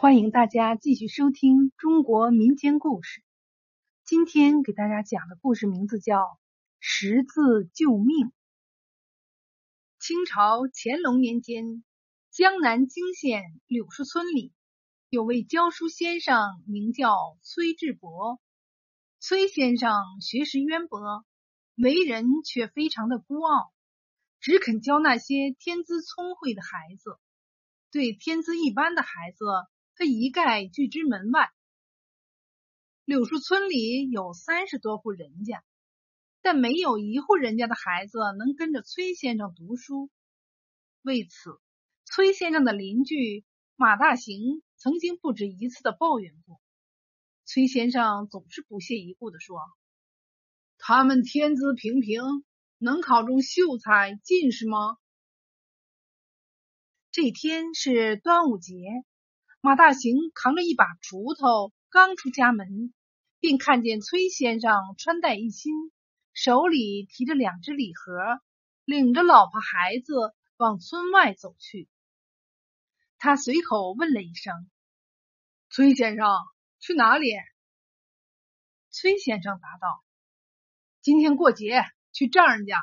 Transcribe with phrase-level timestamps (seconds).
[0.00, 3.22] 欢迎大家继续收听中国民间故事。
[4.02, 6.16] 今天给大家讲的故事名字叫
[6.78, 8.28] 《十字救命》。
[9.98, 11.84] 清朝乾隆年间，
[12.30, 14.54] 江南泾县柳树村里
[15.10, 18.40] 有位教书先生，名叫崔志伯。
[19.18, 19.92] 崔先生
[20.22, 21.26] 学识渊博，
[21.76, 23.70] 为人却非常的孤傲，
[24.40, 27.18] 只肯教那些天资聪慧的孩子，
[27.92, 29.44] 对天资一般的孩子。
[30.00, 31.50] 他一概拒之门外。
[33.04, 35.62] 柳树村里有三十多户人家，
[36.40, 40.08] 但没有一户人家的孩子能跟着崔先生读书。
[41.02, 41.60] 为此，
[42.06, 43.44] 崔先生的邻居
[43.76, 46.62] 马大行曾经不止一次的抱怨过。
[47.44, 49.60] 崔先生总是不屑一顾的说
[50.80, 52.22] ：“他们天资平平，
[52.78, 54.96] 能考中秀才、进士吗？”
[57.12, 58.76] 这天是端午节。
[59.62, 62.94] 马大行扛着一把锄头，刚出家门，
[63.40, 65.74] 便看见崔先生穿戴一新，
[66.32, 68.40] 手里提着两只礼盒，
[68.86, 70.14] 领着老婆孩子
[70.56, 71.90] 往村外走去。
[73.18, 74.70] 他随口问了一声
[75.68, 76.26] ：“崔先生
[76.78, 77.28] 去哪里？”
[78.88, 80.02] 崔先生答道
[81.02, 82.78] ：“今天过节，去丈人家。”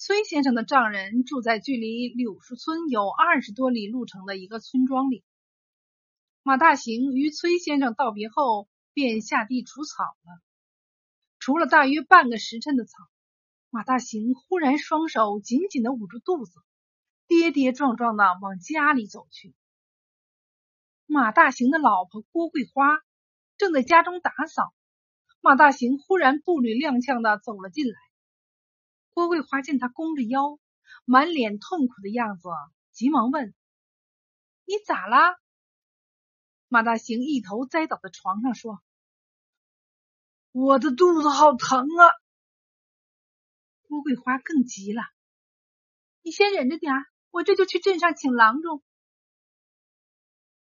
[0.00, 5.24] 崔先生的丈人住在距离柳树村有二十多里路程的一个村庄里。
[6.44, 10.40] 马大行与崔先生道别后，便下地除草了。
[11.40, 12.92] 除了大约半个时辰的草，
[13.70, 16.60] 马大行忽然双手紧紧的捂住肚子，
[17.26, 19.52] 跌跌撞撞的往家里走去。
[21.06, 23.00] 马大行的老婆郭桂花
[23.56, 24.72] 正在家中打扫，
[25.40, 27.98] 马大行忽然步履踉跄的走了进来。
[29.18, 30.60] 郭桂花见他弓着腰，
[31.04, 32.48] 满脸痛苦的样子，
[32.92, 33.52] 急忙问
[34.64, 35.36] ：“你咋啦？”
[36.70, 38.80] 马大行一头栽倒在床上，说
[40.54, 42.06] ：“我的肚子好疼啊！”
[43.88, 45.02] 郭桂花更急了
[46.22, 46.94] ：“你先忍着点，
[47.32, 48.84] 我这就去镇上请郎中。”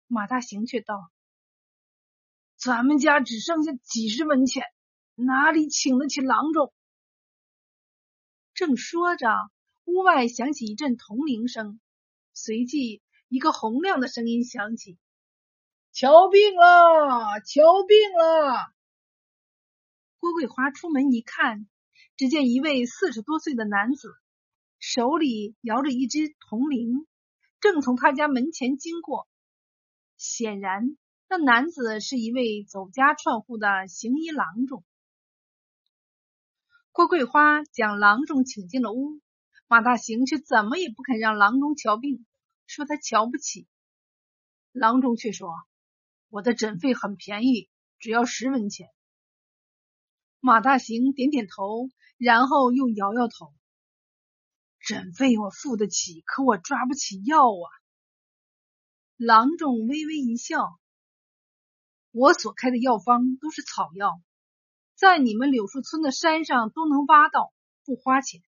[0.09, 1.10] 马大行却道
[2.56, 4.64] ：“咱们家只剩下几十文钱，
[5.14, 6.72] 哪里请得起郎中？”
[8.56, 9.28] 正说着，
[9.84, 11.78] 屋外响起一阵铜铃声，
[12.32, 14.96] 随即一个洪亮的声音响起
[15.92, 18.72] ：“瞧病了，瞧病了！”
[20.18, 21.68] 郭桂花出门一看，
[22.16, 24.14] 只见一位四十多岁的男子
[24.78, 27.06] 手里摇着一只铜铃，
[27.60, 29.28] 正从他家门前经过。
[30.16, 30.96] 显然，
[31.28, 34.82] 那男子是一位走家串户的行医郎中。
[36.96, 39.20] 郭桂花将郎中请进了屋，
[39.66, 42.24] 马大行却怎么也不肯让郎中瞧病，
[42.66, 43.68] 说他瞧不起。
[44.72, 45.50] 郎中却说
[46.30, 47.68] ：“我的诊费很便宜，
[47.98, 48.88] 只要十文钱。”
[50.40, 53.52] 马大行点点头，然后又摇摇头
[54.80, 57.68] ：“诊费我付得起，可我抓不起药啊。”
[59.18, 60.78] 郎中微微一笑
[62.10, 64.18] ：“我所开的药方都是草药。”
[64.96, 67.52] 在你们柳树村的山上都能挖到，
[67.84, 68.40] 不花钱。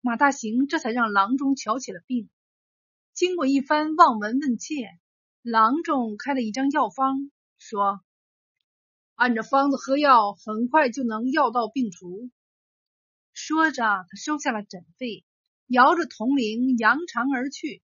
[0.00, 2.28] 马大行这才让郎中瞧起了病。
[3.14, 4.98] 经过一番望闻问切，
[5.40, 8.00] 郎中开了一张药方，说
[9.14, 12.28] ：“按着方子喝药，很快就能药到病除。”
[13.32, 15.24] 说着，他收下了诊费，
[15.68, 17.84] 摇着铜铃扬长而去。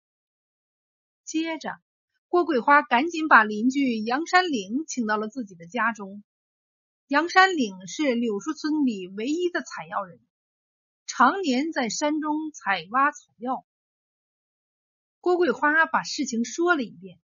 [1.24, 1.80] 接着，
[2.28, 6.22] 郭桂花赶紧把邻居杨山岭请到了自己的家中。
[7.08, 10.20] 杨山岭是柳树村里唯一的采药人，
[11.06, 13.66] 常年在山中采挖草药。
[15.22, 17.18] 郭桂花把事情说了一遍，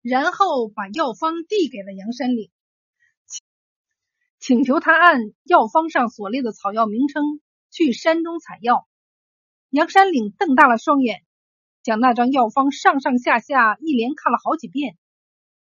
[0.00, 2.52] 然后把药方递给了杨山岭，
[4.38, 8.86] 请求他按药方上所列的草药名称去山中采药。
[9.70, 11.24] 杨山岭瞪大了双眼，
[11.82, 14.96] 将那张药方上上下下一连看了好几遍，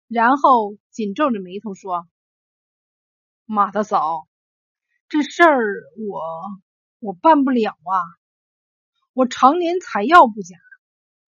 [0.07, 2.07] 然后紧皱着眉头说。
[3.53, 4.29] 马大嫂，
[5.09, 5.59] 这事儿
[5.97, 6.21] 我
[6.99, 7.99] 我办不了啊！
[9.11, 10.55] 我常年采药不假，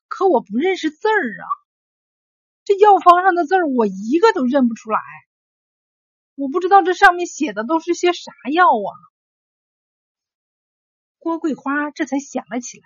[0.07, 1.45] 可我不认识字儿啊。
[2.63, 5.01] 这药方上的字儿我一个都认不出来，
[6.35, 8.91] 我不知道这上面写的都是些啥药啊！
[11.17, 12.85] 郭桂花这才想了起来，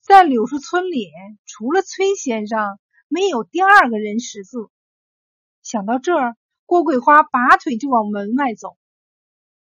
[0.00, 1.10] 在柳树村里，
[1.44, 4.70] 除了崔先生，没有第二个人识字。
[5.62, 6.38] 想到这儿。
[6.70, 8.78] 郭桂花拔腿就往门外走，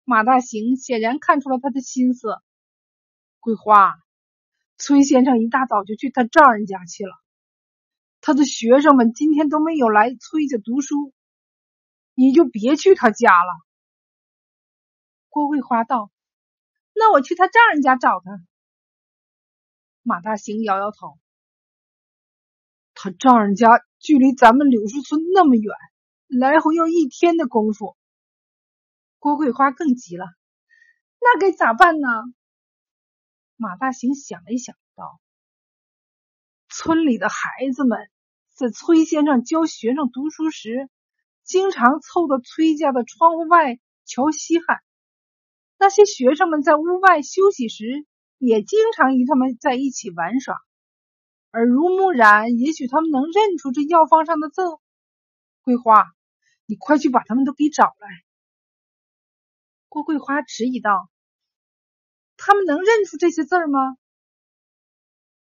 [0.03, 2.27] 马大行显然看出了他的心思。
[3.39, 3.95] 桂花，
[4.79, 7.15] 崔先生一大早就去他丈人家去了，
[8.21, 11.12] 他的学生们今天都没有来崔家读书，
[12.15, 13.65] 你就别去他家了。”
[15.31, 16.11] 郭桂花道
[16.99, 18.45] ：“那我去他丈人家找他。”
[20.03, 21.17] 马大行摇摇头
[22.93, 23.69] ：“他丈人家
[24.00, 25.73] 距离咱们柳树村那么远，
[26.29, 27.97] 来回要一天的功夫。”
[29.19, 30.27] 郭桂花更急了
[31.21, 32.09] ：“那该咋办呢？”
[33.57, 35.21] 马大行想了一想，道
[36.71, 37.99] ：“村里的孩子们
[38.55, 40.89] 在崔先生教学生读书时，
[41.43, 44.79] 经常凑到崔家的窗户外瞧稀罕。
[45.79, 48.07] 那些学生们在屋外休息时，
[48.39, 50.57] 也经常与他们在一起玩耍。
[51.53, 54.63] 耳濡目染，也许他们能认出这药方上的字。
[55.63, 56.05] 桂花，
[56.69, 58.09] 你快去把他们都给找来。”
[59.88, 61.11] 郭桂花迟疑道。
[62.37, 63.97] 他们能认出这些字儿吗？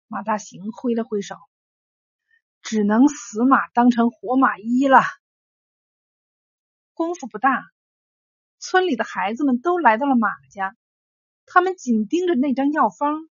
[0.07, 1.35] 马大行挥了挥手，
[2.61, 5.01] 只能死马当成活马医了。
[6.93, 7.61] 功夫不大，
[8.57, 10.77] 村里的孩子们都来到了马家，
[11.45, 13.27] 他们紧盯着那张药方，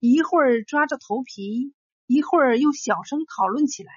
[0.00, 1.74] 一会儿抓着头皮，
[2.04, 3.90] 一会儿又小声讨论起来。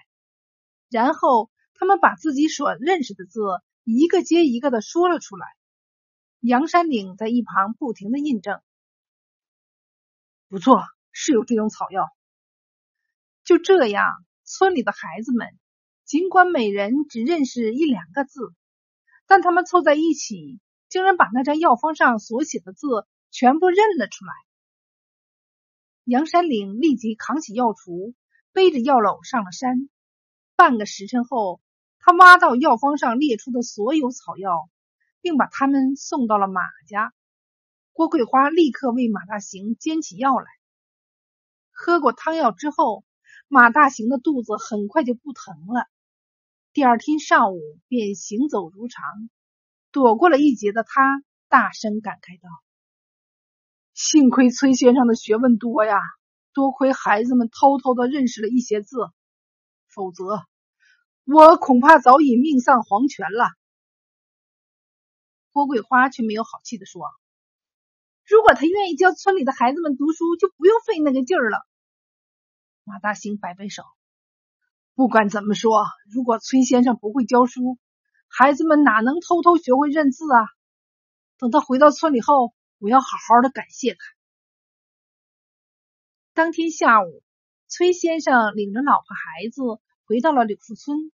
[0.90, 1.52] 然后
[1.82, 3.40] 他们把自己所认识的字
[3.84, 5.48] 一个接一个的说了出来。
[6.40, 8.62] 杨山岭在一旁不停的印证。
[10.48, 12.08] 不错，是有这种草药。
[13.44, 14.06] 就这样，
[14.44, 15.48] 村里的孩子们
[16.06, 18.54] 尽管每人只认识一两个字，
[19.26, 24.34] 但他们凑在一起，竟然把那张药方上所写的字全部认了出来。
[26.04, 28.14] 杨山岭立即扛起药锄，
[28.52, 29.90] 背着药篓上了山。
[30.56, 31.60] 半个时辰后，
[32.04, 34.70] 他挖到药方上列出的所有草药，
[35.22, 37.14] 并把他们送到了马家。
[37.94, 40.46] 郭桂花立刻为马大行煎起药来。
[41.72, 43.04] 喝过汤药之后，
[43.48, 45.86] 马大行的肚子很快就不疼了。
[46.74, 49.30] 第二天上午便行走如常。
[49.92, 52.48] 躲过了一劫的他，大声感慨道
[53.94, 56.00] ：“幸亏崔先生的学问多呀，
[56.54, 58.98] 多亏孩子们偷偷的认识了一些字，
[59.88, 60.46] 否则
[61.26, 63.50] 我恐怕早已命丧黄泉了。”
[65.52, 67.10] 郭桂花却没有好气的说。
[68.26, 71.68] 如果他愿意教村里的孩子们读书，就不用费那个劲儿了。
[72.84, 73.84] 马大兴摆摆手，
[74.96, 77.78] 不管怎么说，如果崔先生不会教书，
[78.28, 80.48] 孩子们哪能偷偷学会认字啊？
[81.38, 84.00] 等他回到村里后，我要好好的感谢他。
[86.34, 87.24] 当天下午，
[87.68, 89.62] 崔先生领着老婆孩子
[90.12, 91.10] 回到了柳树村。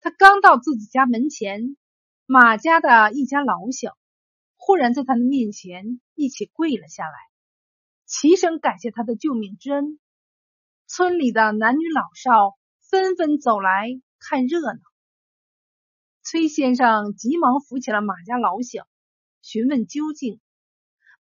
[0.00, 1.76] 他刚到自己家门前，
[2.24, 3.98] 马家的一家老小。
[4.56, 7.12] 忽然在他的面前一起跪了下来，
[8.06, 10.00] 齐声感谢他的救命之恩。
[10.86, 12.56] 村里的男女老少
[12.88, 14.80] 纷纷走来看热闹。
[16.22, 18.88] 崔先生急忙扶起了马家老小，
[19.42, 20.40] 询问究竟。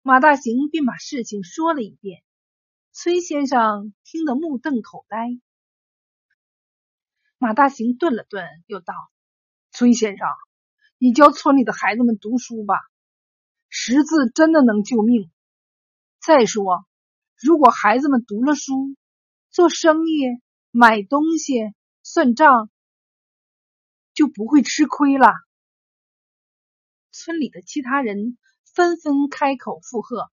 [0.03, 2.23] 马大行便把事情说了一遍。
[2.93, 5.37] 崔先生听得目瞪口呆。
[7.43, 8.93] 马大行顿了顿，又道
[9.69, 10.25] ：“崔先生，
[10.97, 12.75] 你教村里的孩子们读书吧。”
[13.67, 15.29] 识字真的能救命。
[16.21, 16.85] 再说，
[17.35, 18.95] 如果孩子们读了书，
[19.49, 20.39] 做生意、
[20.71, 22.69] 买东西、算账，
[24.13, 25.27] 就不会吃亏了。
[27.11, 28.37] 村里的其他人
[28.73, 30.31] 纷纷开口附和。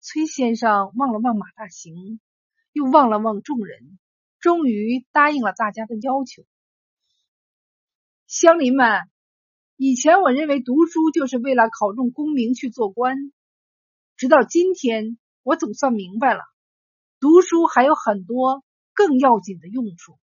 [0.00, 2.20] 崔先生望了望马大行，
[2.70, 3.98] 又望了望众人，
[4.44, 6.44] 终于答应了大家的要求。
[8.26, 9.00] 乡邻们。
[9.76, 13.32] 以前我认为读书就是为了考中功名去做官，
[14.18, 16.42] 直到今天我总算明白了，
[17.20, 20.18] 读书还有很多更要紧的用处。